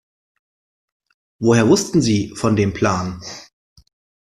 Woher 1.37 1.67
wussten 1.69 2.01
Sie 2.01 2.29
von 2.35 2.55
dem 2.55 2.73
Plan? 2.73 3.21